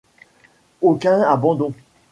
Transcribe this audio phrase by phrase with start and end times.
[0.81, 1.73] Aucun abandon.